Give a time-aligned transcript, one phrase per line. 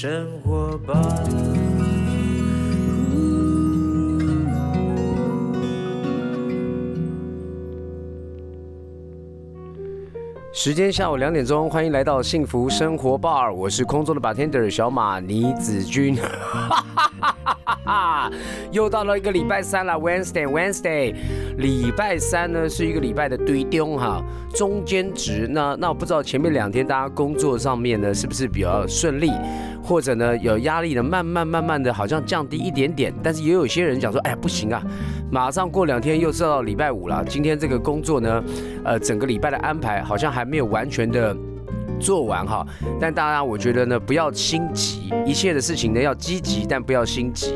[0.00, 0.94] 生活吧。
[10.52, 16.16] 时间下午两点钟，欢迎来到幸福生活 bar，我是空中的 bartender 小马倪子君。
[17.88, 18.30] 啊
[18.70, 21.14] 又到了一个礼拜三了，Wednesday Wednesday，
[21.56, 24.22] 礼拜三呢是一个礼拜的堆丢哈，
[24.54, 29.32] 中间值那那我不知道前面两天大家工作上面呢是不是比较顺利，
[29.82, 34.82] 或者呢有压力的慢慢慢慢的好像降低一点点，但是也有些人讲说，哎呀不行啊，
[35.32, 38.44] 马上过两天又是到礼拜五了，今天这个工作呢，
[38.84, 41.34] 呃整个礼拜的安排好像还没有完全的。
[41.98, 42.66] 做完哈，
[43.00, 47.54] 但大家，我觉得呢，不要心急，一切的事情呢要积极，但不要心急，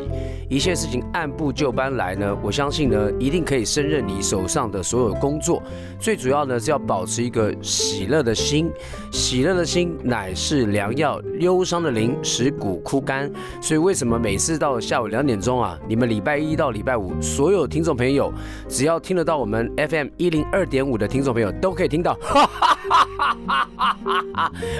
[0.52, 5.62] 一切事情按部就班来呢，我相信呢，一定可以胜任你手上的所有工作。
[5.98, 8.70] 最主要呢是要保持一个喜乐的心，
[9.10, 13.32] 喜乐的心乃是良药，忧伤的灵使骨枯干。
[13.62, 18.30] 所以为什么每次到下午两点钟啊，你们礼拜一到礼拜五，所有听众朋友
[18.68, 22.14] 只要听得到我们 FM 一零二点五的听众朋友都可以听到。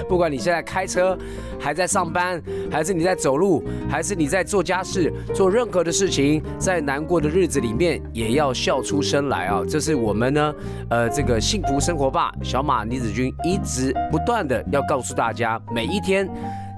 [0.07, 1.17] 不管你现在开车，
[1.59, 9.63] 还在上班，还是你在走路，还是你在做家事，做任任何的事情，在难过的日子里面，也要笑出声来啊！
[9.65, 10.53] 这是我们呢，
[10.89, 16.29] 呃，这个幸福生活吧，小马倪子君一直不断的要告诉大家，每一天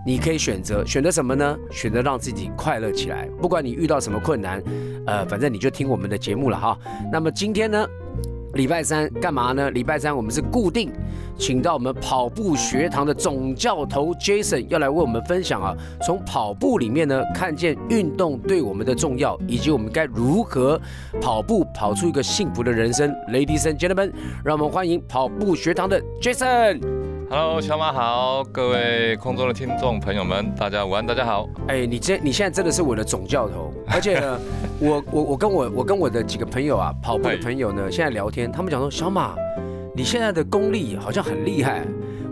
[0.06, 1.58] 你可以选择，选择什么呢？
[1.72, 3.28] 选择让自己快乐起来。
[3.42, 4.62] 不管你遇到什么困难，
[5.08, 6.78] 呃，反正你就听我们的节目了哈。
[7.12, 7.84] 那么今天呢？
[8.56, 9.70] 礼拜三干嘛呢？
[9.72, 10.90] 礼拜三我们是固定
[11.38, 20.80] 请到我们跑步学堂的总教头 Jason 要来为我们分享啊，从跑步里面呢看见运动对我们的重要，以及我们该如何
[21.22, 23.12] 跑步跑出一个幸福的人生。
[23.30, 24.12] Ladies and gentlemen，
[24.44, 27.15] 让我们欢迎跑步学堂的 Jason。
[27.28, 31.50] Hello，小马好，各位空中的听众朋友们，大家午安，大家好。
[31.68, 34.40] 哎，你这你现在真的是我的总教头， 而且呢，
[34.80, 39.36] 我我我跟我我跟我的几个朋友啊，跑步的朋友呢，现在聊天，他们讲说，小马，
[39.96, 41.82] 你现在的功力好像很厉害。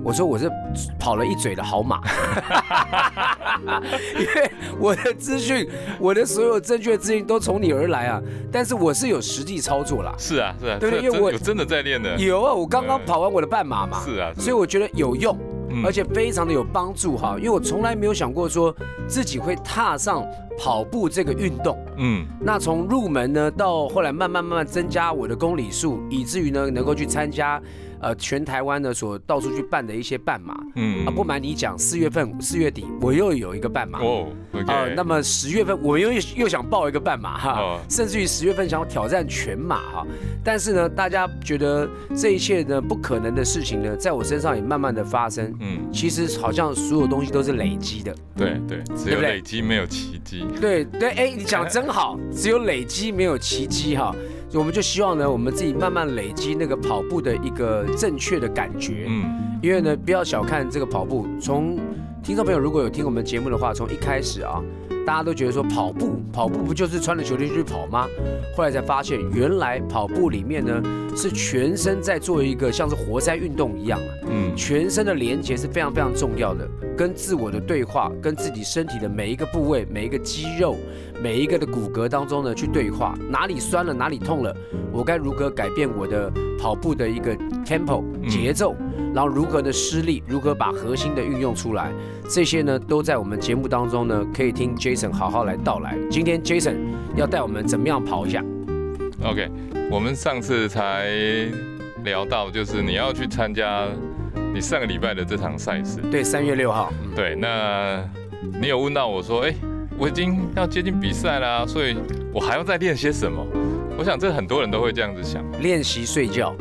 [0.03, 0.51] 我说我是
[0.99, 2.01] 跑了一嘴的好马，
[4.19, 8.21] 因为我的资讯，我的所有正确资讯都从你而来啊。
[8.51, 10.13] 但是我是有实际操作啦。
[10.17, 12.17] 是啊，是啊，对，因为我有真的在练的。
[12.17, 14.01] 有啊，我刚刚跑完我的半马嘛。
[14.03, 15.37] 是啊，所以我觉得有用，
[15.85, 17.35] 而且非常的有帮助哈。
[17.37, 18.75] 因为我从来没有想过说
[19.07, 20.25] 自己会踏上
[20.59, 21.77] 跑步这个运动。
[21.97, 27.61] 嗯，那从入门呢，到后来慢慢慢慢增加我的公里数，以至于呢能够去参加。
[28.03, 31.05] 呃，全台湾呢所到处去办的一些半马，嗯。
[31.05, 34.27] 啊，不瞒你讲，四月份四月底我又有一个半马哦，
[34.67, 40.07] 啊，那么十月份我又又想报一个半马哈，甚至于十月份想要挑战全马哈，
[40.43, 54.13] 但是呢，大家觉得这一切呢不可能的事情呢，在我身上也慢慢的发生，嗯，其实好像所有东西都是累积的，对对，只有累积没有奇迹，对对，哎，你讲的真好，只有累积没有奇迹哈。
[54.59, 59.05] 我们就希望呢，我们自己慢慢累积那个跑步的一个正确的感觉。
[59.07, 61.25] 嗯，因为呢，不要小看这个跑步。
[61.41, 61.77] 从
[62.21, 64.61] 听众朋友如果有听我们节目的话，从一开始啊。
[65.05, 68.07] 大家都觉得说跑步，跑步不就是穿着球衣去跑吗？
[68.55, 70.81] 后来才发现，原来跑步里面呢
[71.13, 74.07] 是全身在做一个像是活塞运动一样啊。
[74.29, 76.65] 嗯，全身的连接是非常非常重要的，
[76.95, 80.77] 跟自我的对话，跟自己身体的每一个部位、每一个肌肉、
[81.21, 84.55] 每一个的骨骼当中呢去对话，哪里酸了，哪里痛了，
[84.91, 87.35] 我该如何改变我的跑步的一个
[87.65, 88.75] tempo 节奏？
[89.13, 91.91] 然后如何的施力，如何把核心的运用出来，
[92.27, 95.95] 这些呢都在我们节目当中呢，可以听 Jason 好好来道来。
[96.09, 96.75] 今天 Jason
[97.15, 98.43] 要带我们怎么样跑一下
[99.23, 99.49] ？OK，
[99.91, 101.11] 我们上次才
[102.03, 103.87] 聊到，就是你要去参加
[104.51, 106.01] 你上个礼拜的这场赛事。
[106.09, 106.91] 对，三月六号。
[107.15, 108.03] 对，那
[108.59, 109.53] 你有问到我说，哎，
[109.97, 111.95] 我已经要接近比赛啦，所以
[112.33, 113.45] 我还要再练些什么？
[113.95, 116.55] 我想，这很多人都会这样子想，练习睡觉。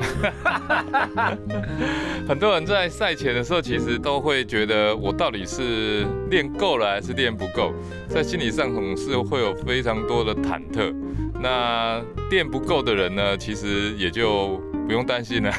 [2.29, 7.73] 很多人在赛前的时候，其实都会觉得，我到底是练够了还是练不够，
[8.07, 10.95] 在心理上总是会有非常多的忐忑。
[11.43, 12.01] 那
[12.31, 15.53] 练不够的人呢，其实也就不用担心了，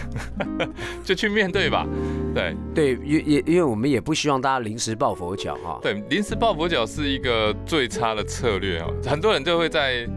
[1.04, 1.86] 就去面对吧。
[2.34, 5.80] 对对，因也因为我们也不希望大家临时抱佛脚哈。
[5.82, 8.88] 对，临时抱佛脚是一个最差的策略啊。
[9.06, 10.08] 很多人就会在。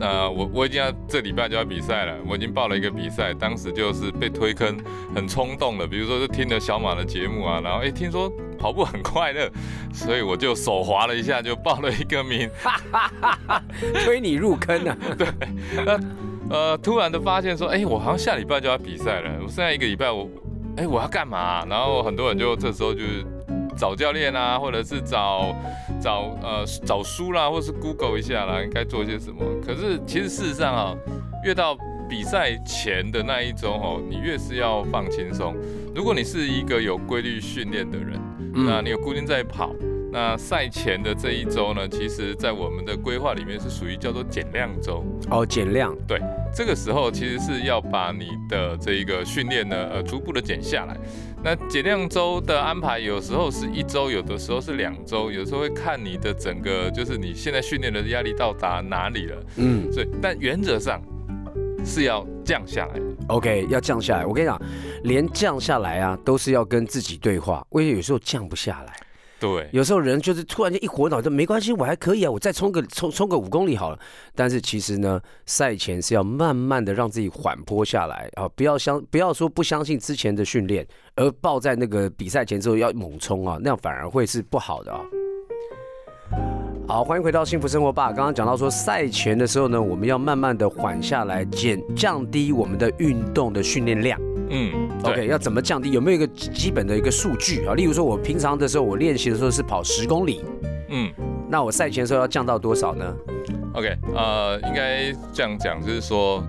[0.00, 4.76] 呃，我我已经要这礼拜就要比赛了，我已经报了一个比赛，当时就是被推坑，
[5.12, 9.50] 很冲动的，比如说是听了小马的节目啊，然后哎听说跑步很快乐，
[9.92, 12.48] 所以我就手滑了一下就报了一个名，
[14.04, 15.26] 推你入坑啊， 对，
[15.84, 15.98] 那
[16.48, 20.30] 呃突然的发现说，哎我好像下礼拜就要比赛了，我剩下一个礼拜我，
[20.78, 21.66] 哎我要干嘛？
[21.66, 23.26] 然后很多人就这时候就是。
[23.76, 25.54] 找教练啊，或者是找
[26.02, 29.38] 找呃找书啦，或是 Google 一下啦，应该做些什么。
[29.64, 30.96] 可是其实事实上啊，
[31.44, 31.76] 越到
[32.08, 35.54] 比赛前的那一周哦，你越是要放轻松。
[35.94, 38.20] 如果你是一个有规律训练的人，
[38.52, 39.70] 那你有固定在跑。
[40.10, 45.94] 那赛前的这一周呢，其实在我们的规划里面是属于叫做减量周哦，减量。
[46.06, 46.18] 对，
[46.54, 50.96] 这个时候其实是要把你的这一个训练呢，呃，逐步的减下来。
[51.44, 59.36] 那减量周的安排，有时候是一周，有的时候是两周，有时候会看你的整个就是你现在训练的压力到达哪里了。
[59.56, 61.02] 嗯，所以但原则上
[61.84, 63.00] 是要降下来。
[63.28, 64.24] OK，要降下来。
[64.24, 64.60] 我跟你讲，
[65.04, 68.94] 连降下来啊，都是要跟自己对话，因为有时候降不下来。
[69.40, 73.98] 对，有时候人就是突然间一火脑，就没关系，我还可以啊，我再冲个冲冲个五公里好了。
[74.34, 85.00] 但是其实呢，赛前是要慢慢的让自己缓坡下来啊，不要相不要说不相信之前的训练，而抱在那个比赛前之后要猛冲啊，那样反而会是不好的啊。
[86.88, 88.08] 好，欢迎回到幸福生活吧。
[88.08, 94.18] 刚刚讲到说赛前的时候呢，我们要慢慢的缓下来，减降低我们的运动的训练量。
[94.50, 95.90] 嗯，OK，要怎么降低？
[95.90, 97.74] 有没有一个基本的一个数据啊？
[97.74, 100.42] 例如说，我平常的时候，我练习的时候是跑十公里，
[100.88, 101.10] 嗯，
[101.48, 103.14] 那我赛前的时候要降到多少呢
[103.74, 106.42] ？OK，呃，应该这样讲，就是说，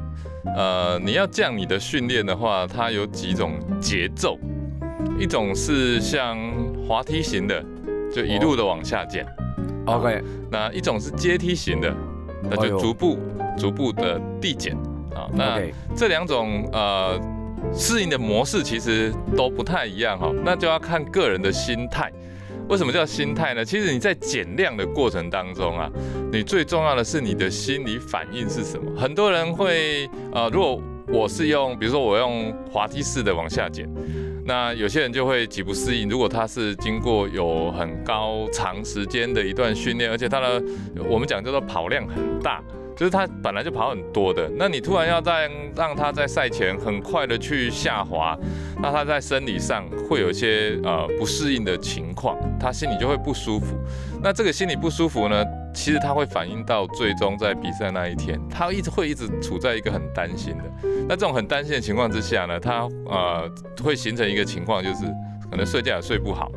[0.55, 4.39] 呃，你要降你的训练的话，它有几种节奏，
[5.19, 6.37] 一种是像
[6.87, 7.63] 滑梯型的，
[8.13, 9.25] 就一路的往下减
[9.85, 11.93] ，OK，那一种是阶梯型的，
[12.43, 13.19] 那就逐步
[13.57, 14.73] 逐步的递减
[15.13, 15.59] 啊，那
[15.95, 17.19] 这两种呃。
[17.73, 22.11] 适应的模式其实都不太一样哈，那就要看个人的心态。
[22.67, 23.65] 为什么叫心态呢？
[23.65, 25.89] 其实你在减量的过程当中啊，
[26.31, 28.91] 你最重要的是你的心理反应是什么？
[28.95, 33.91] 很多人会呃，如果我是用，比如说我用滑梯式的往下减，
[34.45, 36.07] 那有些人就会极不适应。
[36.07, 40.61] 如果他是经过有很高长时间的一段训练，而且他的
[41.09, 42.61] 我们讲叫做跑量很大。
[42.99, 48.37] 就是他本来就跑很多的，那你突然要再让他在赛前很快的去下滑，
[48.81, 53.77] 那他在生理上会有一些呃不适应的情况，他心里就会不舒服。
[54.21, 55.41] 那这个心理不舒服呢，
[55.73, 60.63] 其实他会反映到最终在比赛那一天，他一直会一直处在一个很担心的。
[61.07, 63.49] 那这种很担心的情况之下呢，他呃
[63.81, 65.05] 会形成一个情况，就是
[65.49, 66.51] 可能睡觉也睡不好。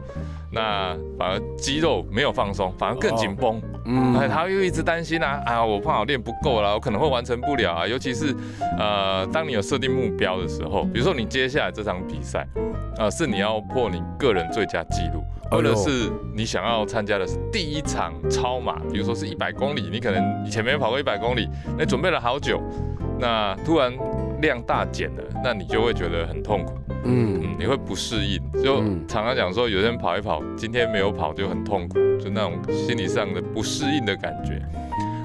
[0.52, 3.60] 那反而肌肉没有放松，反而更紧绷。
[3.84, 7.86] 嗯，哎，他又一直担心啊，啊，我怕我练不够了，我可能会完成不了啊。
[7.86, 8.34] 尤其是，
[8.78, 12.46] 呃，当你有设定目标的时候，比如说你接下来这场比赛，
[12.98, 22.62] 呃，是你要破你个人最佳纪录，或者是你想要参加的是第一场超马，比如说是一百公里，你可能以前没有跑过一百公里，那准备了好久，
[23.18, 23.92] 那突然
[24.42, 26.74] 量大减了，那你就会觉得很痛苦。
[27.04, 34.60] 嗯，你会不适应，就常常讲说，有些人跑一跑，今天没有跑就很痛苦，就那种心理上的不适应的感觉。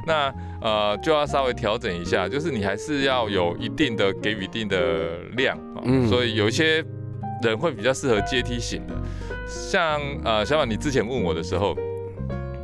[0.08, 5.84] 那呃，就要稍微调整一下，就是你还是要有一定的给予一定的量啊。
[6.08, 6.82] 所以有一些
[7.44, 8.96] 人会比较适合阶梯型的，
[9.46, 11.76] 像呃，小婉，你之前问我的时候。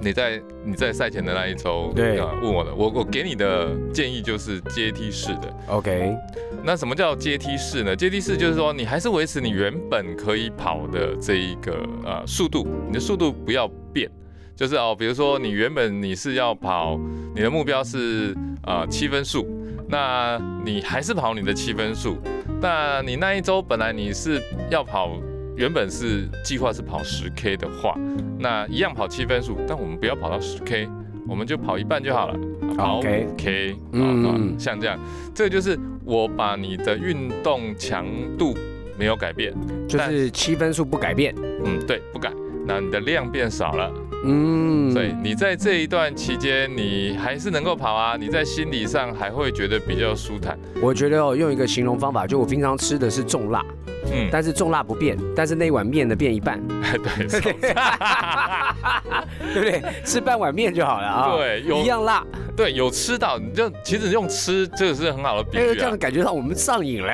[0.04, 6.16] 你在你在赛前的那一周，对啊，问我的，我我给你的建议就是阶梯式的，OK。
[6.64, 7.96] 那什么叫阶梯式呢？
[7.96, 14.10] 阶梯式就是说，你还是维持你原本可以跑的这一个呃速度，你的速度不要变，
[14.56, 17.00] 就是哦，比如说你原本你是要跑，
[17.36, 19.48] 你的目标是呃七分数，
[19.88, 22.18] 那你还是跑你的七分数，
[22.62, 25.12] 那你那一周本来你是要跑。
[25.56, 27.98] 原本是计划是跑十 K 的话，
[28.40, 30.88] 那一样跑七分数，但我们不要跑到十 K，
[31.28, 32.40] 我们就跑一半就好了，
[32.76, 33.04] 跑五
[33.38, 35.00] K，嗯，像这样，
[35.34, 38.06] 这个就是我把你的运动强
[38.38, 38.56] 度
[38.98, 39.54] 没有改变，
[39.88, 41.34] 就是七分数不改变，
[41.64, 42.32] 嗯，对，不改，
[42.66, 43.92] 那你的量变少了。
[44.24, 50.58] 嗯，所以你在这一段期间，你还是能够跑啊，你在心理上还会觉得比较舒坦。
[50.82, 53.64] 我觉得哦，用一个形容方法，就我平常吃的是重辣，
[54.12, 57.28] 嗯，但是重辣不变，但是那一碗面呢变一半， 对，
[59.54, 59.82] 对不对？
[60.06, 62.24] 吃半碗面就好了啊，对，一样辣。
[62.56, 67.12] 对，有吃到，你就其实用吃这个是很好的比喻，这样感觉到我们上瘾了，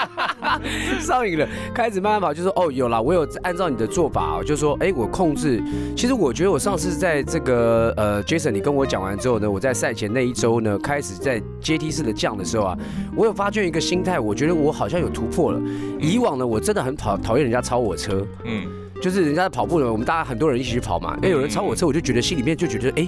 [1.00, 5.62] 上瘾了，开始慢慢跑，就说哦，有了，我有按照你的做法哦，就说哎，我控制。
[5.96, 12.78] 其实我觉得我上次在这个呃，Jason，你跟我讲完之后呢，我在赛前那一周呢，开始在阶梯式的降的时候啊，
[13.16, 15.60] 我有发现一个心态，我觉得我好像有突破了。
[15.98, 18.66] 以往呢，我真的很讨讨厌人家超我车，嗯，
[19.02, 23.06] 就是人家跑步呢，我们大家很多人一起去跑嘛，哎，有人超我车，我就觉得心里面就觉得哎。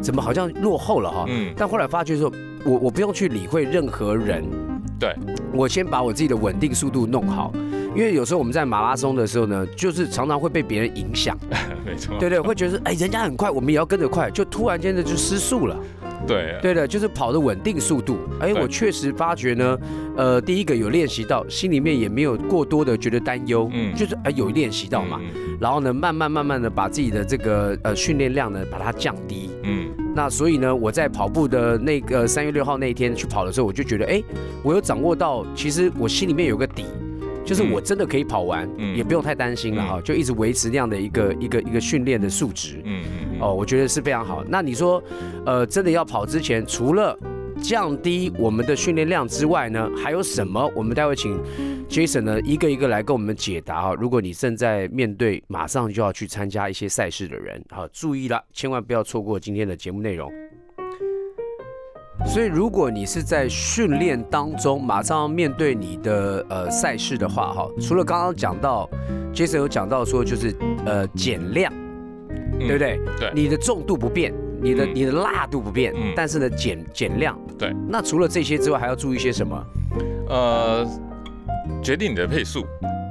[0.00, 1.24] 怎么好像落后了哈？
[1.26, 2.32] 嗯，但后来发觉说，
[2.64, 4.44] 我我不用去理会任何人，
[4.96, 5.12] 对
[5.52, 7.52] 我先把我自己的稳定速度弄好，
[7.96, 11.36] 因为有时候我们在马拉松的时候呢，就是常常会被别人影响，
[11.84, 15.76] 没错，对对，会觉得哎，人家很快，我们也要跟着快，就突然间的就失速了。
[16.26, 18.18] 对，对的，就是跑的稳定速度。
[18.40, 19.78] 哎，我确实发觉呢，
[20.16, 25.20] 呃，第一个有练习到，心里面也没有过多的觉得担忧，嗯，就是哎有练习到嘛，
[25.60, 34.22] 然后呢，慢慢慢慢的把自己的这个呃训练量呢把它降低，嗯，那所以呢，我在跑步的那个三月六号那一天去跑的时候，我就觉得哎，
[34.62, 36.84] 我有掌握到，其实我心里面有个底。
[37.48, 43.02] 就是我真的可以跑完，也不用太担心了哈，就一直维持那样的一个一个一个训练的数值，嗯
[43.32, 44.44] 嗯哦，我觉得是非常好。
[44.46, 45.02] 那你说，
[45.46, 47.18] 呃，真的要跑之前，除了
[47.62, 50.70] 降低我们的训练量之外呢，还有什么？
[50.76, 51.40] 我们待会请
[51.88, 53.94] Jason 呢一个一个来跟我们解答哈。
[53.94, 60.30] 如果你正在面对马上就要去参加一些赛事的人，好，注意了，千万不要错过今天的节目内容。
[62.26, 68.88] 所以，如果你是在训练当中马上要面对你的呃赛事的话，哈，除了刚刚讲到
[69.32, 71.72] ，Jason 有讲到说就是呃减量，
[72.58, 73.00] 对不对？
[73.18, 77.38] 对，你的重度不变，你的你的辣度不变，但是呢减减量。
[77.58, 79.64] 对，那除了这些之外，还要注意些什么？
[80.28, 80.86] 呃，
[81.82, 82.66] 决定你的配速。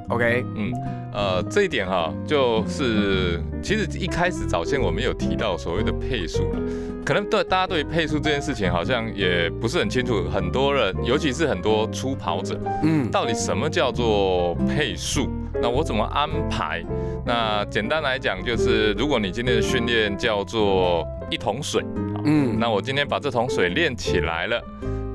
[0.09, 0.73] OK，嗯，
[1.13, 6.59] 呃，这一点哈，就是其实一开始早先我们有提到所谓的配速了，
[7.05, 15.27] 可能对大家对配速这件事情好像也不是很清楚，很多人，尤其是很多初跑者，嗯，到底什么叫做配速？
[15.61, 16.81] 那我怎么安排？
[17.25, 21.83] 那简单来讲，就是如果你今天的训练叫做一桶水，
[22.23, 24.63] 嗯，那我今天把这桶水练起来了，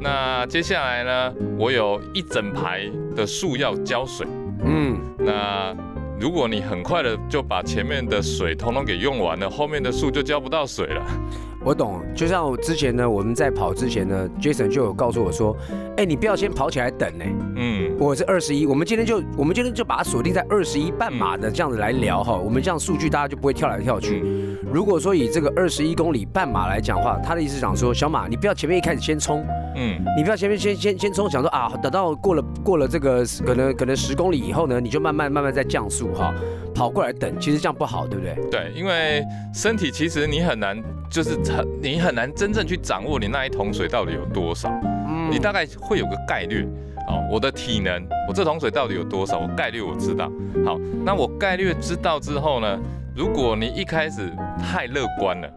[0.01, 2.83] 那接下来呢，我有一整排
[3.17, 4.27] 的树要浇水。
[5.25, 5.75] 那
[6.19, 11.05] 如果你很快的就把前面的水通通给用完了，后面的树就浇不到水了。
[11.65, 15.57] 我懂，就像我之前呢，我们在跑之前呢，Jason 就有告诉我说，
[15.97, 17.25] 哎，你不要先跑起来等呢。
[17.57, 24.25] 嗯，我是二十一，我们今天就我们今天就把它锁定在二十一半马的这样子来聊哈，我们这样数据大家就不会跳来跳去。
[24.73, 29.47] 如果说以这个二十一公里半马来讲话，他的意思讲说，小马你不要前面一开始先冲。
[29.77, 36.35] 嗯，你不要前面先先先冲，想说啊，等到过了过了这个可能可能十公里以后呢，你就慢慢慢慢再降速哈，
[36.75, 38.51] 跑过来等，其实这样不好，对不对？
[38.51, 39.25] 对，因为
[39.55, 44.69] 身体其实你很难，就是很你很难真正去掌握你那一桶水到底有多少，
[45.09, 46.67] 嗯，你大概会有个概率，
[47.09, 50.31] 哦，我的体能，我这桶水到底有多少，我概率我知道，
[50.65, 52.79] 好，那我概率知道之后呢，
[53.15, 55.49] 如果你一开始太乐观了，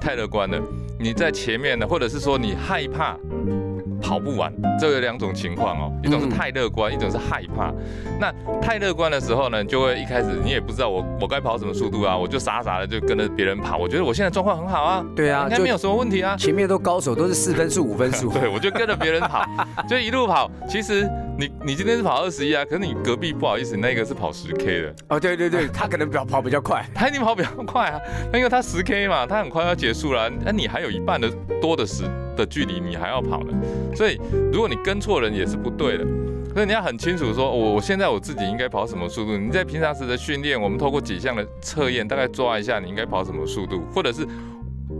[0.00, 0.58] 太乐观了。
[1.00, 3.16] 你在前面呢，或者是说你害怕
[4.12, 5.90] 跑不完，这有两种情况哦。
[6.04, 7.72] 一种是太乐观，一种是害怕。
[8.20, 13.78] 那太乐观的时候呢，就会一开始你也不知道我我该跑什么速度啊，我就傻傻的就跟着别人跑。
[13.78, 16.36] 我觉得我现在状况很好啊，对啊，应该没有什么问题啊。
[16.36, 18.30] 前面都高手，都是四分数、五分数。
[18.38, 19.42] 对，我就跟着别人跑，
[19.88, 20.50] 就一路跑。
[20.68, 24.94] 其实你你今天是跑二十一啊，可是你隔壁不好意思，那个是跑十 K 的。
[25.08, 27.98] 哦，对对对， 他可能比较跑比较快，他一定跑比较快啊。
[28.30, 31.30] 那因为他十 K 嘛，他很快要结束了，那你还有一半的
[31.62, 32.04] 多的时
[32.36, 33.52] 的距离你还要跑呢。
[33.94, 34.20] 所以
[34.52, 36.06] 如果你跟错人也是不对的。
[36.54, 39.38] 所以你要很清楚说，我我现在我自己应该跑什么速度。
[39.38, 44.26] 你在平常时的训练，我们透过几项的测验，大概抓一下你应该跑什么速度，或者是。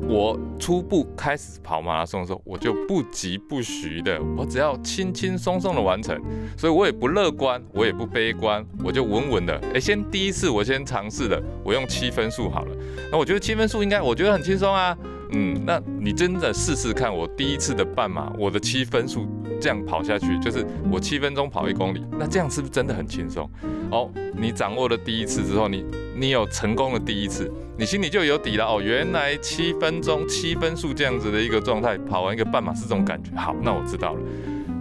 [0.09, 6.21] 我初步开始跑马拉松的时候，我就不急不徐的，我只要轻轻松松的完成，
[6.57, 9.57] 所以我也不乐观，我也不悲观，我就稳稳的。
[9.73, 12.77] 哎，先第一次我先尝试的，我用七分数好了。
[13.13, 14.97] 那我觉得七分数应该，我觉得很轻松啊。
[15.33, 19.27] 嗯，那你真的试试看，我第一次的半马，我的七分数
[19.61, 23.51] 这样跑下去，就是我七分钟跑一公里，那这样是不是真的很轻松？
[23.91, 25.85] 哦，你掌握了第一次之后，你
[26.15, 28.67] 你有成功的第一次，你心里就有底了。
[28.67, 33.35] 哦，原来七分钟七分数这样子的一个状态，跑完一个半马是这种感觉。
[33.35, 34.21] 好，那我知道了。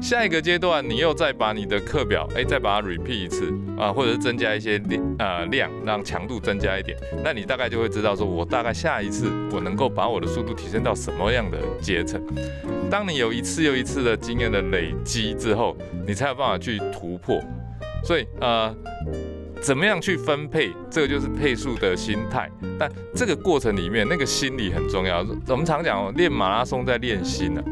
[0.02, 12.20] 下一个阶段，你又再把你的课表，哎，再把它 repeat 一次啊，或者是增加一些量，呃，量让强度增加一点，那你大概就会知道说，我大概下一次我能够把我的速度提升到什么样的阶层。
[12.90, 15.78] 当你有一次又一次的经验的累积之后，
[16.08, 17.40] 你才有办法去突破。
[18.04, 18.76] 所以，呃，
[19.62, 22.50] 怎么样去分配，这个就是配速的心态。
[22.80, 25.24] 但这个过程里面，那个心理很重要。
[25.48, 27.64] 我们常讲，练马拉松在练心呢。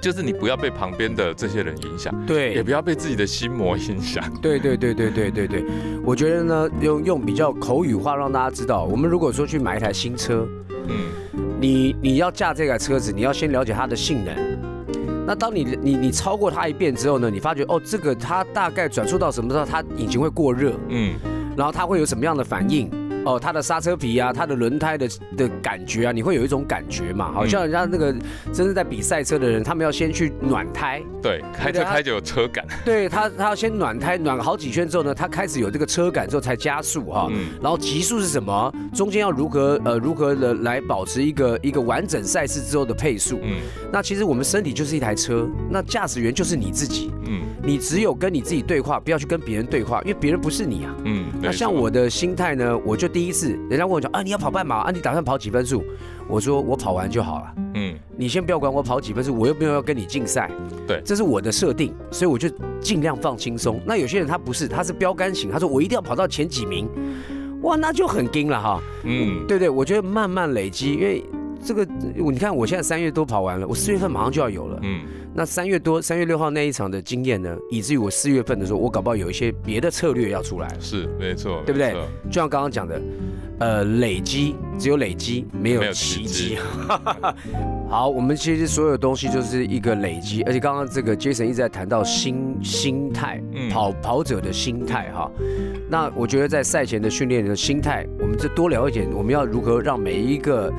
[0.00, 4.24] 就是你不要被旁边的这些人影响，对，也不要被自己的心魔影响。
[4.40, 5.64] 对对对对对对对，
[6.04, 10.46] 我觉得呢，用用比较口语化让大家知道，我们如果说去买一台新车，
[10.86, 10.96] 嗯，
[11.60, 14.34] 你你要驾这台车子，你要先了解它的性能。
[15.26, 21.14] 那当你你你超过它一遍之后呢，你发觉哦，这个它大概转速到什么时候，它引擎会过热，嗯，
[21.56, 22.90] 然后它会有什么样的反应？
[23.28, 25.06] 哦，它的刹车皮啊，它的轮胎的
[25.36, 27.30] 的感觉啊，你会有一种感觉嘛？
[27.30, 28.10] 好像人家那个
[28.54, 32.66] 真正在比赛车的人，他们要先去暖胎，对，开车开就有车感。
[32.86, 37.28] 对他，他要先暖胎，暖好几圈之后呢，他开始有这个车感之后才加速哈。
[37.30, 37.50] 嗯。
[37.60, 38.72] 然后极速是什么？
[38.94, 43.38] 中间要如何呃如何的来保持一个一个完整赛事之后的配速？
[43.42, 43.58] 嗯。
[43.92, 47.10] 那其实我们身体就是一台车，那驾驶员就是你自己。
[47.26, 47.42] 嗯。
[47.62, 50.94] 你只有跟你自己对话，不要去跟别人对话，因为别人不是你啊。
[51.04, 51.26] 嗯。
[51.42, 55.82] 那像我的心态呢，我就第一次，人家问我讲啊，你要跑半马啊，你打算跑几分数？
[56.28, 57.54] 我说我跑完就好了。
[57.74, 57.98] 嗯。
[58.16, 60.48] 你先不要管我跑几分数，我又没有要跟你竞赛。
[60.86, 61.02] 对。
[61.04, 62.48] 这是我的设定，所以我就
[62.80, 63.80] 尽量放轻松。
[63.84, 66.88] 那有些人他不是，他是标杆型，他说我一定要跑到前几名。
[67.62, 68.80] 哇，那就很惊了哈。
[69.02, 69.44] 嗯。
[69.48, 71.24] 对对，我觉得慢慢累积，因为
[71.62, 74.78] 这个你看我现在三月多跑完了，我四月份马上就要有了。
[74.82, 75.00] 嗯。
[75.34, 80.68] 那三月多，三月六号那一场的经验呢，以至于我四月份的时候，我搞不好有一些别的策略要出来。
[80.80, 81.92] 是，没错，对不对？
[82.28, 83.00] 就像刚刚讲的，
[83.60, 86.58] 呃，累积只有累积，没有奇迹。
[87.88, 95.30] 好，我们其实所有东西就是一个累积，而且刚刚这个 Jason 一直在谈到心心态，跑跑者的心态哈。
[95.88, 100.72] 那我觉得在赛前的训练的心态，我们再多聊一点，我们要如何让每一个。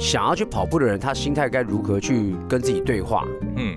[0.00, 3.22] 想要去跑步的人，他心态该如何去跟自己对话？
[3.56, 3.76] 嗯，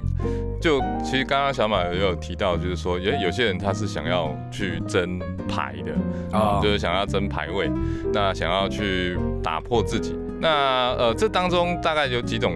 [0.62, 7.70] 就其实刚刚小马也有提到，就是说，有有些人他是想要去争牌的啊，就是想要争排位，
[8.14, 10.18] 那想要去打破自己。
[10.40, 12.54] 那呃，这当中大概有几种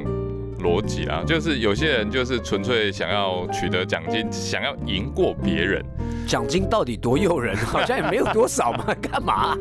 [0.60, 5.84] 逻辑啊，就是有些人就是纯粹想要取得奖金，想要赢过别人。
[6.28, 7.56] 奖金到底多诱人？
[7.58, 9.58] 好像也没有多少嘛，干嘛？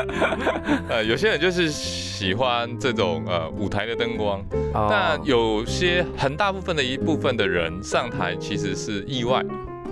[0.88, 9.44] 呃，有些人就是喜欢这种呃舞台的灯光，但有些很大部分的一部分的人上台其实是意外。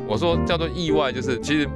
[0.07, 1.69] 我说叫做意外，就是其实。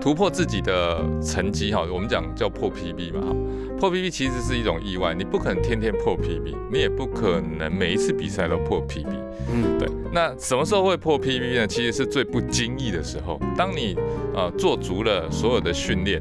[0.00, 3.36] 突破自己的成绩哈，我们讲叫破 PB 嘛哈，
[3.84, 9.06] 破 PB 其实是一种意外，你不可能天天破 PB，你也不可能每一次比赛都破 PB，
[9.52, 9.86] 嗯，对。
[10.10, 11.66] 那什么时候会破 PB 呢？
[11.66, 13.94] 其实是最不经意的时候，当你
[14.34, 16.18] 呃做足了所有的训练，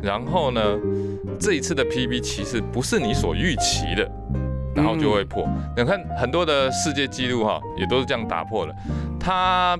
[0.00, 0.78] 然后呢，
[1.40, 4.08] 这一次的 PB 其实不是你所预期的，
[4.72, 5.44] 然后就会破。
[5.76, 8.74] 你看很多的世界纪录哈，也都是这样打破的，
[9.18, 9.76] 它。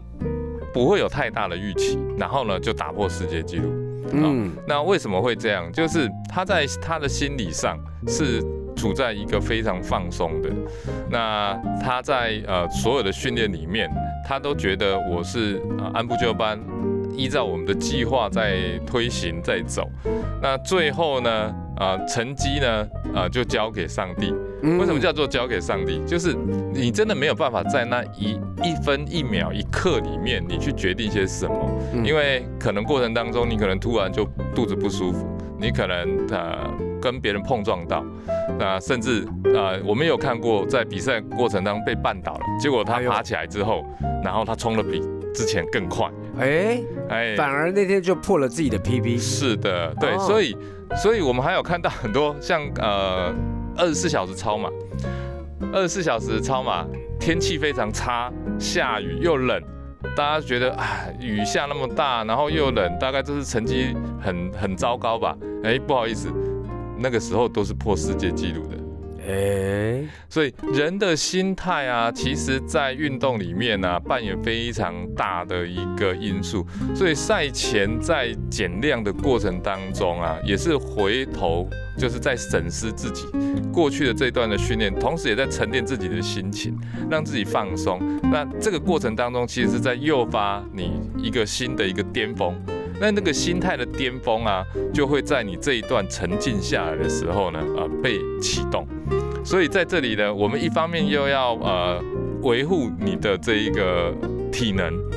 [0.73, 3.73] 不会有太大的预期，然后呢就打破世界纪录。
[4.13, 5.71] 嗯，那为什么会这样？
[5.73, 8.43] 就是他在他的心理上是
[8.77, 10.51] 处在一个非常放松的。
[11.11, 13.91] 那他在呃所有的训练里面，
[14.27, 16.59] 他都觉得我是呃按部就班，
[17.15, 19.89] 依照我们的计划在推行在走。
[20.43, 24.35] 那最后呢，呃成绩呢，呃就交给上帝。
[24.63, 26.01] 为什么叫做交给上帝？
[26.07, 26.37] 就是
[26.73, 31.55] 你真的没有办法在那一一分一秒一刻里面，你去决定些什么，
[32.05, 35.27] 因为可能过程当中，你可能突然就肚子不舒服，
[35.59, 36.71] 你可能呃
[37.01, 38.05] 跟别人碰撞到，
[38.59, 43.85] 那甚至呃我们有看过在比赛过程当中被绊倒了，结果他爬起来之后，
[44.23, 45.01] 然后他冲的比
[45.35, 49.19] 之前更快，哎哎，反而那天就破了自己的 PB。
[49.19, 50.57] 是的，对，所以
[50.97, 53.35] 所以我们还有看到很多像呃。
[53.77, 54.69] 二十四小时超马，
[55.73, 56.87] 二十四小时超马，
[57.19, 59.63] 天气非常差，下雨又冷，
[60.17, 65.37] 大家觉得啊，雨下那么大，然后又冷，大概就是成绩很很糟糕吧？
[65.63, 66.29] 哎，不好意思，
[66.99, 68.80] 那个时候都是破世界纪录的。
[69.31, 76.67] 哎，所以人的心态啊，其实在运动里面呢，扮演非常大的一个因素。
[76.97, 83.25] 所以赛前在减量的过程当中啊，也是回头就是在审视自己
[83.73, 86.77] 过去的这段的训练，同时也在沉淀自己的心情，
[87.09, 88.01] 让自己放松。
[88.33, 92.61] 那这个过程当中，其实是在诱发你一个新的一个巅峰。
[93.01, 98.87] 那那个心态的巅峰啊，就会在你这一段沉静下来的时候呢，啊，被启动。
[99.43, 101.99] 所以在这里呢，我们一方面又要呃
[102.43, 104.15] 维护你的这一个
[104.53, 105.10] 体能。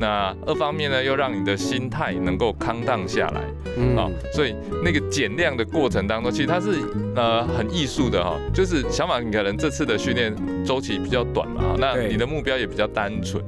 [0.00, 3.42] 那二方面呢，又让你的心态能够康荡下来，
[3.76, 6.80] 嗯啊，所以那个减量的过程当中，其实它是
[7.14, 10.34] 呃很艺术的哈，就是小马你可能这次的训练
[10.64, 13.44] 周期比较短嘛，那你的目标也比较单纯，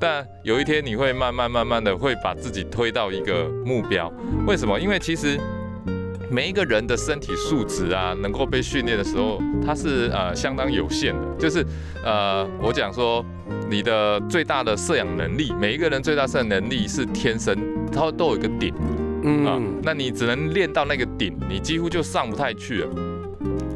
[0.00, 4.12] 但有一天你会慢慢慢慢的会把自己推到一个目标，
[4.44, 4.80] 为什么？
[4.80, 5.38] 因为其实
[6.28, 11.64] 每一个人的身体素质啊，能够被训练的时候，它是呃相当有限的，就是
[12.04, 13.24] 呃我讲说。
[13.72, 17.56] 你的最大的摄氧能力，每一个人最大摄氧能力是天生，
[17.90, 18.74] 它都有一个顶，
[19.24, 22.90] 嗯啊，那你只能练到那个顶，你几乎就上不太去了。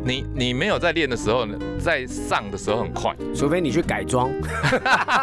[0.07, 4.31] 你你没有在练的时候呢，在上的时候很快，除非你去改装，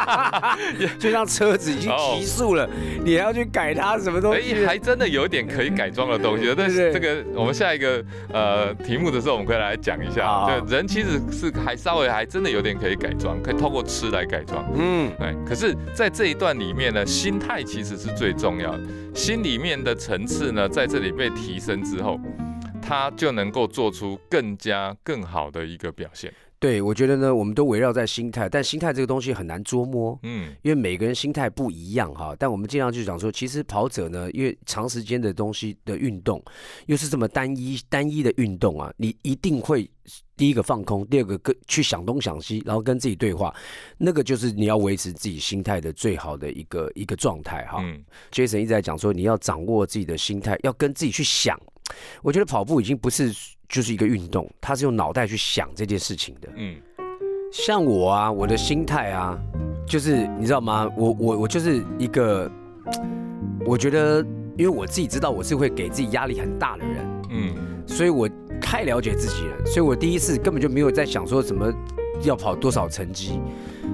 [0.99, 2.69] 就像车子已经提速了，
[3.05, 4.53] 你还要去改它什么东西？
[4.53, 6.53] 哎，还真的有点可以改装的东西。
[6.57, 10.45] 但是这个我们下一个呃题目的时候，我们可以来讲一下。
[10.45, 14.65] 对，人其实是还稍微还真的有点可以改装，可以透过吃来改装。
[14.75, 15.33] 嗯，对。
[15.47, 18.81] 可是，在这一段里面呢，心态其实是最重要的，
[19.15, 22.19] 心里面的层次呢，在这里被提升之后。
[22.85, 26.33] 他就能够做出更加更好的一个表现。
[26.59, 32.33] 对，我觉得呢，我们都围绕在心态，但心态这个东西很难捉摸，嗯，因为每个人心态不一样哈。
[32.39, 36.41] 但我们尽量就讲说，其实跑者呢，因为长时间的东西的运动，
[36.85, 39.89] 又是这么单一单一的运动啊，你一定会
[40.37, 43.53] 第一个放空，第二个跟去想东想西，然后跟自己对话，
[43.97, 47.83] 那个就是你要维持自己心态的最好的一个一个状态哈。
[48.31, 51.59] Jason 一直在讲说，你要掌握自己的心态，要跟自己去想。
[52.21, 53.33] 我觉得跑步已经不是
[53.67, 56.49] 就是一个运动，它是用脑袋去想这件事情的。
[56.55, 56.75] 嗯，
[57.51, 59.37] 像我啊，我的心态啊，
[59.85, 60.89] 就是你知道吗？
[60.97, 62.49] 我我我就是一个，
[63.65, 64.19] 我觉得，
[64.57, 67.21] 因为我自己知道我是会给自己压力很大的人。
[67.29, 67.55] 嗯，
[67.87, 68.29] 所以我
[68.61, 71.71] 太了解自己了，所以我第一次根本就没有在想说什么
[72.23, 73.39] 要跑多少成绩。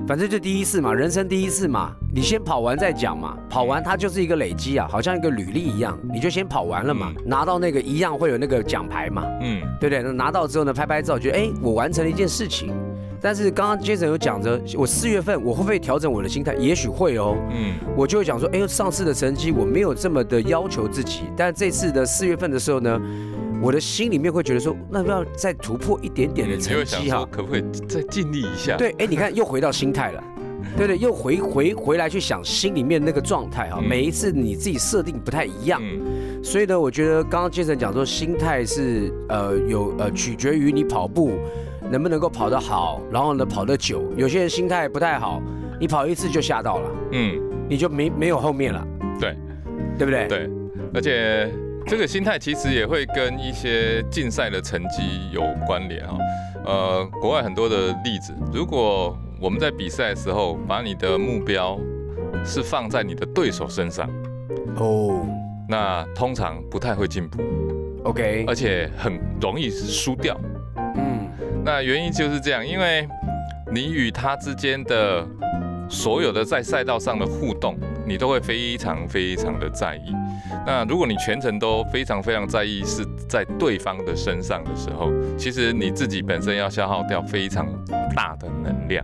[0.07, 3.37] 反正就第一次嘛，人生第一次嘛，你先跑完再讲嘛。
[3.49, 10.01] 跑完它就是一个累积啊，好像一个履历一样，你就先跑完了嘛，拿到那个一样会有那个奖牌嘛，嗯，对不对？
[10.01, 12.73] 那拿到之后呢，拍拍照，觉得哎，我完成了一件事情。
[13.21, 16.55] 但是刚刚 Jason 有讲着，我四月份我会不会调整我的心态？
[16.55, 22.99] 也许会哦，嗯，我就会讲说，哎，上次的成绩我没有这么的要求自己，但这次的四月份的时候呢？
[23.61, 28.77] 我的心里面会觉得说，那要再突破一点点的成绩哈，可不可以再尽力一下？
[28.77, 30.23] 对，哎，你看又回到心态了，
[30.77, 33.81] 对对，又回回回来去想心里面那个状态哈。
[33.81, 35.81] 每一次你自己设定不太一样，
[36.41, 41.31] 所以呢，我觉得刚刚杰森讲说，心态是呃有呃取决于你跑步
[41.91, 44.09] 能不能够跑得好，然后呢跑得久。
[44.15, 45.41] 有些人心态不太好，
[45.79, 48.87] 你跑一次就吓到了，嗯，你就没没有后面了，
[49.19, 49.35] 对，
[49.97, 50.27] 对不对？
[50.27, 50.49] 对，
[50.93, 51.51] 而且。
[51.89, 56.15] 这个心态其实也会跟一些竞赛的成绩有关联哈，
[56.63, 61.79] 呃，国外很多的例子，如果我们在比赛的时候把你的目标
[62.45, 64.07] 是放在你的对手身上，
[64.75, 65.25] 哦，
[65.67, 67.41] 那通常不太会进步
[68.03, 70.39] ，OK，而且很容易是输掉，
[70.95, 71.27] 嗯，
[71.65, 73.07] 那原因就是这样，因为
[73.73, 75.25] 你与他之间的
[75.89, 77.75] 所有的在赛道上的互动，
[78.05, 80.13] 你都会非常非常的在意。
[80.65, 87.67] 那如果你全程都非常非常在意是在对方的身上的时候，其实你自己本身要消耗掉非常
[88.15, 89.03] 大的能量，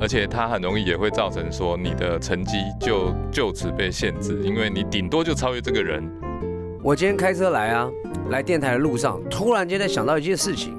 [0.00, 6.06] 而且它很容易也会造成说你的成绩就就此被限制，因为你顶多就超越这个人。
[6.82, 7.90] 我今天开车来啊，
[8.30, 10.74] 来电台的路上，突然间在想到一件事情，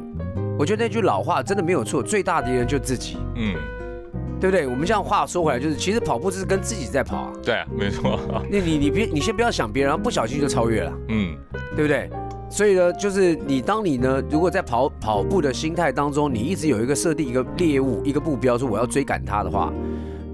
[0.57, 3.17] 我觉得那句老话真的没有错，最大敌人就自己。
[3.35, 3.55] 嗯。
[4.41, 4.65] 对不对？
[4.65, 7.33] 我们这样话说回来，就是其实跑步就是跟自己在跑啊。
[7.43, 8.19] 对啊，没错。
[8.49, 10.91] 那你你别你先不要想别人，然后不小心就超越了。
[11.09, 11.37] 嗯，
[11.75, 12.09] 对不对？
[12.49, 19.71] 所以呢，就是你当你呢，如果在跑跑步的心态当中，你一直有一个设定一个猎物一个目标，说我要追赶他的话，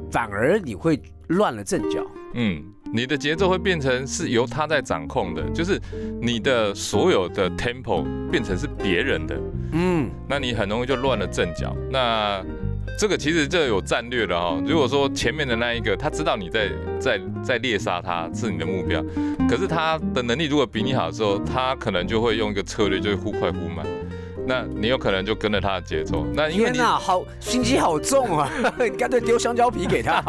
[0.09, 2.01] 反而你会乱了阵脚。
[2.33, 5.79] 嗯，你的节奏会变成是由他在掌控的，就是
[6.21, 9.39] 你的所有的 tempo 变成是别人的。
[9.73, 11.75] 嗯，那你很容易就乱了阵脚。
[11.91, 12.43] 那
[12.97, 14.59] 这个其实这有战略的哈。
[14.65, 16.69] 如果说前面的那一个他知道你在
[16.99, 19.03] 在在猎杀他是你的目标，
[19.49, 23.85] 可是他的能力如果比你好的时候，他可能就会用一个策略，就是忽快忽慢。
[24.49, 26.25] 那你有可能就跟着他的节奏。
[26.33, 28.49] 那天哪，好心机好重啊！
[28.79, 30.23] 你 干脆丢香蕉皮给他，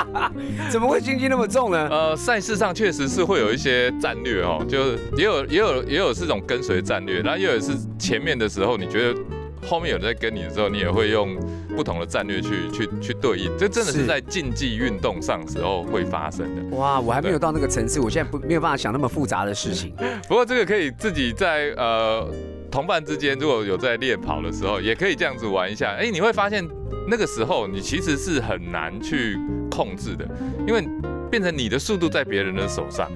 [0.70, 1.88] 怎么会心机那么重呢？
[1.90, 9.20] 呃，赛事上确实是会有一些战略哦，就是也有也有也有是种跟随战略，然后又有是前面的时候你觉得。
[9.66, 11.36] 后面有人在跟你的时候，你也会用
[11.76, 16.76] 不同的战略去去去对应，这真的是在竞技运动上时候会发生的。
[16.76, 19.92] 哇，我还没有到那个层次，我现在不没有办法想那么复杂的事情。
[20.28, 22.28] 不过这个可以自己在呃
[22.70, 25.94] 同伴之间，如果有在练跑的时候，也可以这样子玩一下。
[25.98, 26.66] 哎，你会发现
[27.08, 29.38] 那个时候你其实是很难去
[29.70, 30.28] 控制的，
[30.66, 30.86] 因为
[31.30, 33.10] 变成你的速度在别人的手上，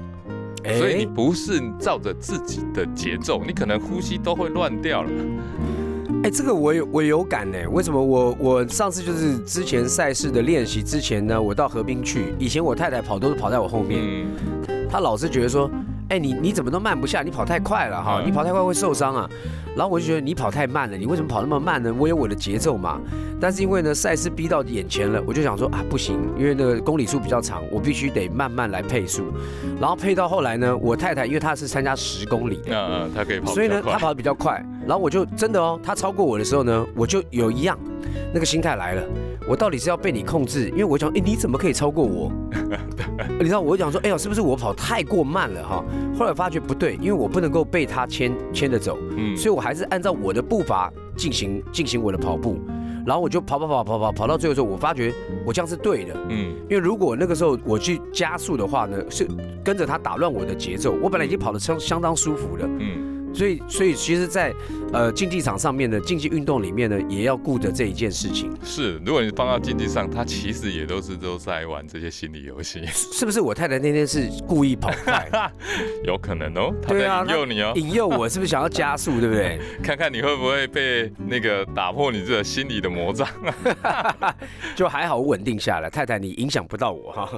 [0.79, 5.11] 所以你不是照着自己的节奏，你可能呼吸都会乱掉了。
[6.23, 7.59] 哎，这个我有我有感呢。
[7.73, 12.33] 为什么我我上次就是之前赛事的练习之前呢，我到河滨去。
[12.39, 14.25] 以前我太太跑都是跑在我后面，
[14.89, 15.69] 她老是觉得说，
[16.11, 19.29] 哎，你你怎么都慢不下，你跑太快了哈，你跑太快会受伤啊。
[19.75, 21.93] 然后我就觉得你跑太慢了，你为什么跑那么慢呢？
[21.99, 23.01] 我有我的节奏嘛。
[23.41, 29.25] 但是因为呢赛事逼到眼前了，我就想说啊不行，因为那个公里数比较长，我必须得慢慢来配速。
[29.81, 34.65] 然后配到后来呢，我太太因为她是参加十公里，嗯嗯，她可以跑，所以呢她跑的比较快。
[34.87, 37.79] 然后我就真的哦，他超过我的时候呢，我就有一样
[38.33, 39.03] 那个心态来了，
[39.49, 40.69] 我到底是要被你控制？
[40.71, 42.31] 因为我想，哎，你怎么可以超过我？
[43.39, 45.85] 你知道，我讲说，哎呀，是不是我跑太过慢了哈？
[46.19, 52.59] 后来发觉不对，因为我不能够被他牵牵着走，嗯，所以我还是按照我的步伐进行进行我的跑步。
[53.05, 55.13] 然后我就跑跑跑跑跑跑到最后时候，我发觉
[55.45, 59.27] 我这样是对的，嗯，因为如果那个时候我去加速的话呢，是
[59.65, 60.95] 跟着他打乱我的节奏。
[61.03, 63.22] 我本来已经跑得相相当舒服了，嗯。
[63.35, 64.53] 所以，所以其实，在
[64.93, 68.53] 呃竞技场上面的竞技运动里面呢，也要顾着这一件事情。
[68.63, 72.85] 是，如果你放到竞技上，他其实也都是都在玩这些心理游戏。
[72.87, 73.41] 是不是？
[73.41, 75.27] 我太太那天是故意跑快，
[76.05, 76.73] 有可能哦。
[76.83, 79.19] 他在，引诱你哦，引诱我，是不是想要加速？
[79.21, 79.59] 对不对？
[79.83, 83.27] 看看你会不会被那个打破你这个心理的魔障。
[84.77, 85.89] 就还好，我稳定下来。
[85.89, 87.29] 太太，你影响不到我哈。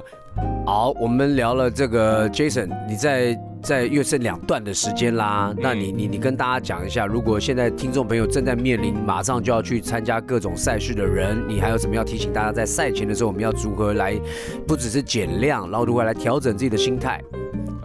[0.65, 14.19] 好，我们聊了这个 Jason，你在在又剩两段的时间啦，那你你你跟大家讲一下，如果现在听众朋友正在面临马上就要去参加各种赛事的人，你还有什么要提醒大家，在赛前的时候我们要如何来，
[14.67, 17.21] 不只是减量，然后如何来调整自己的心态？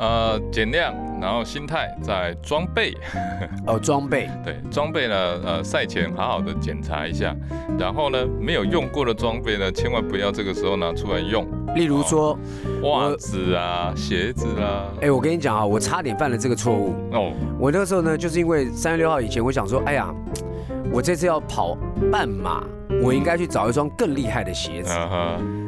[0.00, 2.96] 呃，减量，然后心态在装备。
[3.68, 4.30] 哦，装备。
[4.42, 7.36] 对，装备呢，呃，赛前好好的检查一下，
[7.78, 11.46] 然后呢，没有用过的装备呢，千万不要这个时候拿出来用。
[11.74, 12.36] 例如说，
[12.82, 14.88] 袜子啊，鞋子啊。
[15.02, 16.94] 哎，我跟你讲啊，我差点犯了这个错误。
[17.12, 20.10] 哦，我那个时候呢，就是因为三月六号以前，我想说，哎呀，
[20.90, 21.76] 我这次要跑
[22.10, 22.64] 半马，
[23.02, 24.98] 我应该去找一双更厉害的鞋子。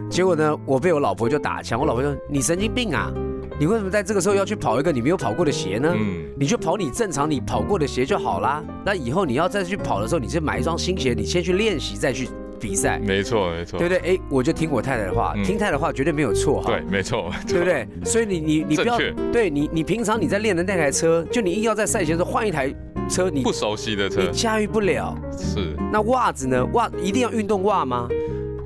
[0.08, 1.78] 结果呢，我被我老婆就打枪。
[1.78, 3.12] 我老婆说：“你神经病啊！
[3.58, 5.94] 你为什么在这个时候要去跑一个你没有跑过的鞋呢？
[5.96, 8.62] 嗯你就跑你正常你跑过的鞋就好啦。
[8.84, 12.28] 那以后你要再去跑的时候，你就买一双新鞋，你先去练习，再去。”
[12.62, 14.14] 比赛没错没错，对不对？
[14.14, 16.70] 哎，我就听我太太的话，听太太的话绝对没有错哈。
[16.70, 17.88] 对，没错， 对不对？
[18.04, 18.96] 所以你你你不要
[19.32, 22.72] 对你你平常你在练的那台车，就你硬要在赛前时候换一台
[23.10, 25.12] 车，你不熟悉的车，你驾驭不了。
[25.36, 25.76] 是。
[25.92, 26.64] 那袜子呢？
[26.66, 28.06] 袜一定要运动袜吗？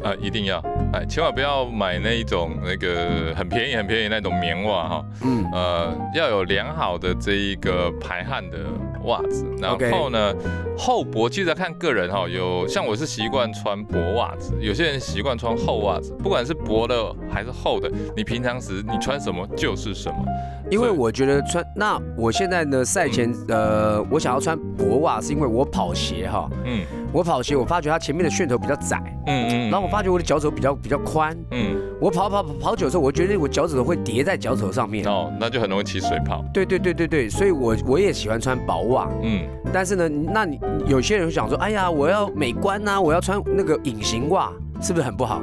[0.03, 0.59] 啊，一定要。
[0.93, 5.05] 哎，千万不要买那一种那个很便宜很便宜那种棉袜哈。
[5.23, 5.45] 嗯。
[5.53, 8.59] 呃，要有良好的这一个排汗的。
[9.07, 10.35] 袜子，然后呢，
[10.77, 16.95] 厚薄其实看个人哈，有像我是习惯穿薄袜子，有些人习惯穿厚袜子，不管是薄的
[17.31, 20.25] 还是厚的，你平常时你穿什么就是什么。
[20.69, 36.45] 因为我觉得穿那我现在呢赛前呃我想要穿薄袜，是因为我跑鞋哈，嗯，我跑鞋我发觉它前面的楦头比较窄，嗯嗯，然后我发觉我的脚趾头比较比较宽，嗯，我跑跑跑跑久之后，我觉得我脚趾头会叠在脚趾头上面，哦，那就很容易起水泡。
[36.53, 45.43] 对对对对对，所以我我也喜欢穿薄袜，嗯，但是呢，那你有些人会想说，哎呀，我要美观呐，我要穿那个隐形袜，是不是很不好？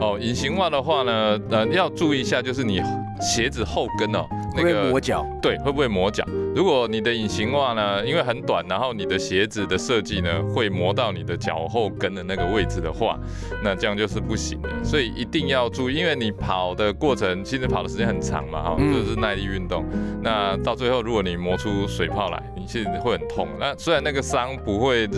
[0.00, 2.80] 哦，隐形袜的话呢，呃，要注意一下，就是你
[3.20, 4.26] 鞋子后跟哦。
[4.56, 6.24] 那个磨脚，对，会不会磨脚？
[6.56, 13.16] 如果你的隐形袜呢，因为很短，然后你的鞋子的设计呢，会磨到你的脚后跟的那个位置的话，
[13.62, 14.68] 那这样就是不行的。
[14.82, 19.84] 所以一定要注意，因为你跑的过程，其实跑的时间很长嘛，哈，就是耐力运动。
[20.20, 23.46] 那到最后，如果你磨出水泡来，你其实会很痛。
[23.60, 25.08] 那虽然那个伤不会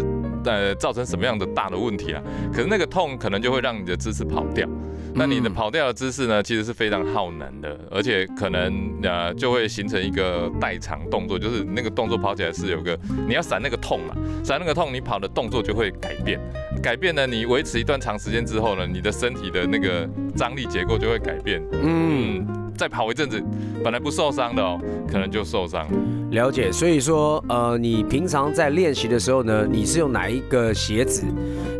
[0.44, 4.68] 呃造成什么样的大的问题啊，可是那个痛可能就会让你的姿势跑掉。
[5.14, 16.40] 那你的跑掉的姿势呢，其实是非常耗能的，而且可能呃就会形成一个代偿动作，就是那个动作跑起来是有个你要闪那个痛嘛，闪那个痛，你跑的动作就会改变，
[16.82, 22.71] 改变呢，你维持一段长时间之后呢，你的身体的那个张力结构就会改变，嗯。
[22.82, 23.40] 再跑一阵子，
[23.84, 24.76] 本来不受伤的哦，
[25.08, 25.86] 可能就受伤。
[26.32, 31.22] 了解，所以说，呃，你平常在练习的时候呢，你是用哪一个鞋子？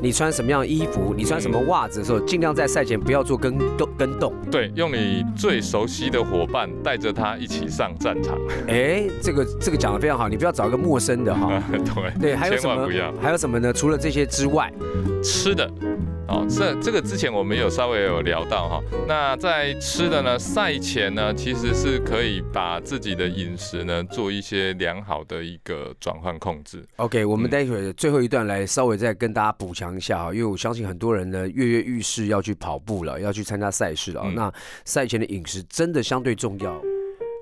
[0.01, 1.13] 你穿什么样的衣服？
[1.17, 4.33] 你穿什么袜子的时候，尽量在赛前不要做跟动跟动。
[4.49, 8.39] 对，用你最熟悉的伙伴带着他一起上战场。
[8.69, 11.61] 哎，这个这个讲的非常好，你不要找一个陌生的哈。
[11.73, 12.89] 对对，还有什么？
[13.21, 13.73] 还有什么呢？
[13.73, 14.73] 除了这些之外，
[15.21, 15.69] 吃的。
[16.29, 18.81] 哦，这这个之前我们有稍微有聊到哈。
[19.07, 26.85] 那在吃的呢，赛前呢，其实是可以把自己的饮食呢做一些良好的一个转换控制。
[26.97, 34.25] OK，我们待会儿最后一段来稍微再跟大家补强一下啊，因为我相信很多人呢跃跃欲试要去跑步了，要去参加赛事了。
[34.35, 34.53] 那
[34.85, 36.81] 赛前的饮食真的相对重要。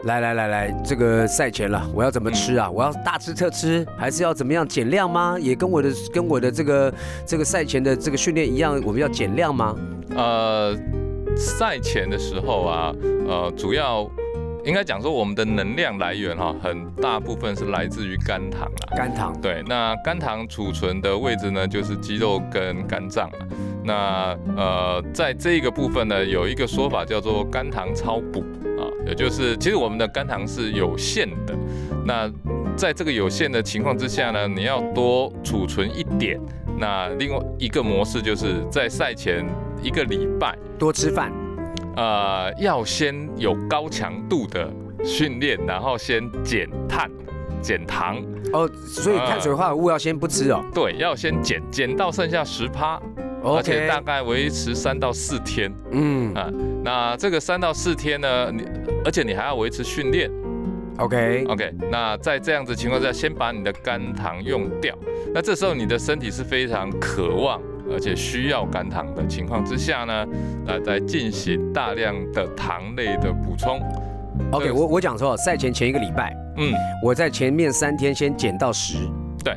[0.05, 2.71] 来来来来，这个赛前了，我要怎么吃啊？
[2.71, 5.37] 我要大吃特吃，还是要怎么样减量吗？
[5.39, 6.95] 也跟我的跟我的这个
[7.27, 9.77] 这个赛前的这个训练一样，我们要减量吗？
[10.17, 10.75] 呃，
[11.37, 12.93] 赛前的时候啊，
[13.27, 14.09] 呃，主要
[14.64, 18.97] 应该讲说我们的能量来源哈，很大部分是来自于肝糖啊。
[18.97, 23.31] 肝糖对，那肝糖储存的位置呢，就是肌肉跟肝脏
[23.83, 28.40] 那呃，在这一个部分呢，有一个说法叫做肝糖超补
[28.79, 28.85] 啊。
[29.07, 31.55] 也就是，其实我们的肝糖是有限的，
[32.05, 32.31] 那
[32.77, 36.38] 在这个有限的情况之下呢，你要多储存一点。
[36.79, 39.45] 那另外一个模式就是在赛前
[39.83, 41.33] 一个礼拜多吃饭，
[41.97, 44.71] 呃，要先有高强度的
[45.05, 47.11] 训练，然后先减碳、
[47.61, 48.23] 减糖。
[48.53, 50.64] 哦，所以碳水化合物要先不吃哦。
[50.75, 53.01] 对，要先减，减到剩下十趴，
[53.45, 55.73] 而且大概维持三到四天。
[55.93, 56.51] 嗯啊，
[56.83, 58.64] 那这个三到四天呢，你
[59.05, 60.31] 而且你还要维持训练。
[60.99, 64.95] ，OK，OK，那在这样子情况下，先把你的肝糖用掉。
[65.33, 67.61] 那这时候你的身体是非常渴望
[67.92, 70.26] 而且需要赶糖的情况之下呢，
[70.64, 73.81] 那再进行大量的糖类的补充。
[74.53, 76.72] OK，我我讲错，赛前前一个礼拜，嗯，
[77.05, 78.96] 我在前面三天先减到十，
[79.44, 79.55] 对，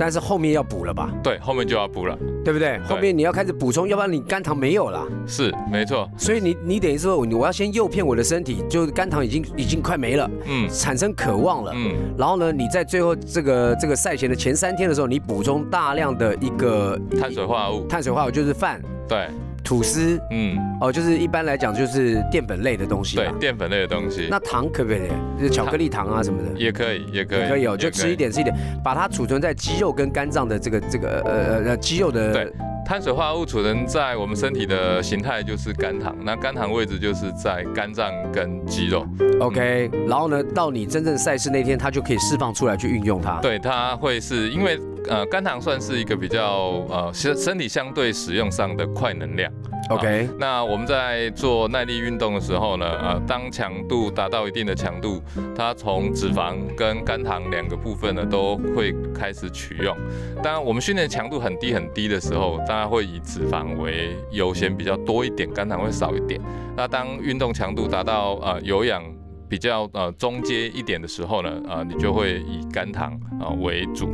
[0.00, 2.16] 但是后面要补了吧，对，后面就要补了。
[2.42, 2.78] 对不对？
[2.88, 5.06] 后面你要开始补充，要不然你肝糖没有了。
[5.26, 6.10] 是，没错。
[6.16, 11.72] 所以你你等于说，我要先诱骗我的身体，就是肝糖已经已经快没了，嗯产生渴望了。
[11.74, 19.28] 嗯，然后呢，你在最后这个这个赛前的前三天的时候，你补充大量的一个碳水化合物，碳水化合物，就是饭、对，
[19.64, 23.16] 吐司，嗯，哦，就是一般来讲就是淀粉类的东西，。
[23.16, 24.28] 对淀粉类的东西。
[24.30, 25.08] 那糖可不可以？
[25.36, 26.56] 就是巧克力糖啊什么的。
[26.56, 28.20] 也可以，也可以，可以哦，就吃一。
[28.20, 32.52] 点吃一点，把它储存在肌肉跟肝脏的这个这个呃呃呃肌肉的对
[32.84, 39.06] 碳水化合物储存在我们身体的形态就是肝糖，那肝糖位置就是在肝脏跟肌肉。
[39.40, 43.38] OK，然后呢，到你真正赛事那天，它就可以释放出来去运用它。
[43.40, 49.52] 对，它会是因为呃肝糖算是一个比较呃身身体相对使用上的快能量。
[49.88, 55.20] OK，那我们在做耐力运动的时候呢，呃，当强度达到一定的强度，
[55.56, 59.96] 它从脂肪跟肝糖两个部分呢都会开始取用。
[60.44, 66.40] 当然，我们训练强度很低很低的时候，当然会以脂肪为优先比较多一点，肝糖会少一点。
[66.76, 69.02] 那当运动强度达到呃有氧
[69.50, 74.08] 比较呃中阶一点的时候呢，呃，你就会以肝糖啊、呃为主。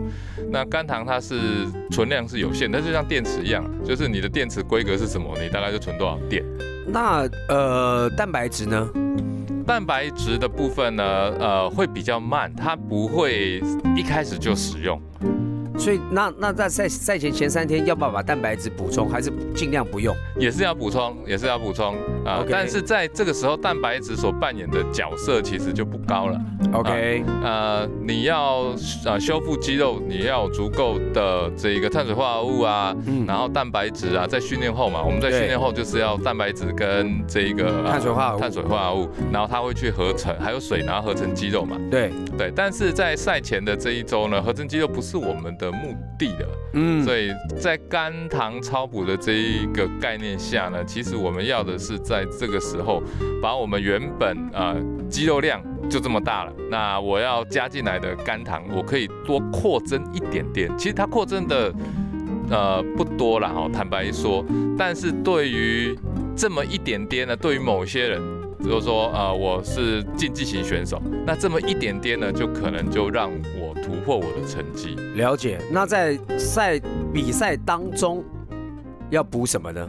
[0.51, 1.37] 那肝糖它是
[1.91, 6.43] 存量是有限，但是像电池一样，就是你的电池规格是什么，你大概就存多少电。
[6.89, 8.89] 那呃蛋白质呢？
[9.67, 11.05] 蛋白质的部分呢，
[11.39, 13.61] 呃，会比较慢，它不会
[13.97, 14.99] 一开始就使用。
[15.77, 20.17] 所以那那在赛赛前前三天要不要把蛋白质补充，还是尽量不用？
[20.39, 21.95] 也是要补充，也是要补充
[22.27, 22.45] 啊。
[22.51, 26.41] 但是在这个时候，蛋白质所扮演的角色其实就不高了。
[26.73, 41.77] OK，、呃，你要呃修复肌肉，你要有足够的这一个碳水化合物啊，嗯然后蛋白质啊，在训练后嘛，我们在训练后就是要蛋白质跟这一个、呃碳水化合物碳水化合物，然后它会去合成，还有水，然后合成肌肉嘛。
[41.91, 53.03] 对，对，但是在赛前的这一周呢，合成肌肉不是我们的目的的，嗯，所以在肝糖超补的这一个概念下呢，其实我们要的是在在这个时候
[53.43, 54.75] 把我们原本呃
[55.11, 60.71] 肌肉量就这么大了，那我要加进来的肝糖，我可以多扩增一点点。
[60.79, 61.73] 其实它扩增的
[62.51, 64.43] 呃不多了，哦，坦白说，
[64.79, 65.95] 但是对于
[66.35, 68.21] 这么一点点呢，对于某些人。
[68.59, 74.97] 比如说，呃，我是竞技型选手，那这么一点点呢，就可能就让我突破我的成绩。
[75.15, 75.61] 了解。
[75.71, 76.81] 那在赛
[77.13, 78.25] 比赛当中
[79.11, 79.89] 要补什么呢？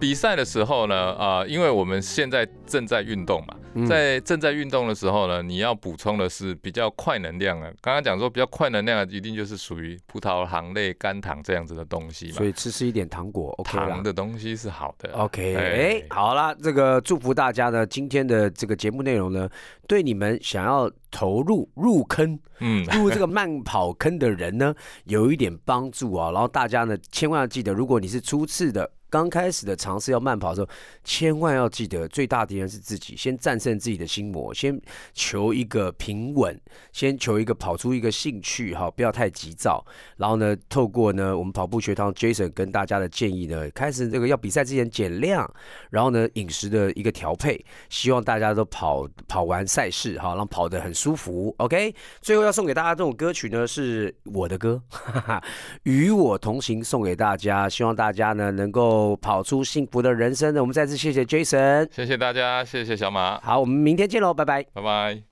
[0.00, 7.70] 比赛的时候呢，呃，因为我们现在正在运动嘛，嗯在正在运动的时候呢，你要补充的是比较快能量啊。
[7.82, 12.46] 刚刚讲说比较快能量的，一定就是属于葡萄糖类、肝糖这样子的东西嘛所。
[12.46, 14.02] 以吃吃一点糖果，OK 糖。
[14.02, 15.12] 的东西是好的。
[15.12, 19.46] OK，好啦，这个祝福大家呢，今天的这个节目内容呢，
[19.86, 26.30] 对你们想要投入入坑、嗯，入这个慢跑坑的人呢，有一点帮助啊。
[26.30, 28.90] 然后大家呢，千万要记得，如果你是初次的。
[29.10, 30.68] 刚开始的尝试要慢跑的时候，
[31.02, 34.80] 千万要记得，最大敌人是自己，先战胜自己的心魔，先
[35.12, 36.58] 求一个平稳，
[36.92, 39.84] 先求一个跑出一个兴趣，哈，不要太急躁。
[40.16, 45.52] 然后呢，透过呢我们跑步学堂 Jason 跟大家的建议呢，开始这个要比赛之前减量，
[45.90, 51.52] 然后呢饮食的一个调配，希望大家都跑跑完赛事哈，让跑得很舒服。
[51.58, 55.44] OK，最后要送给大家这种歌曲呢，是我的歌，哈哈，
[55.82, 60.60] 与我同行，送给大家，希望大家呢能够够跑出幸福的人生呢。
[60.60, 64.62] 我们再次谢谢 Jason，谢谢大家，谢谢小马，好，我们明天见喽，拜拜。
[64.74, 65.22] 拜拜。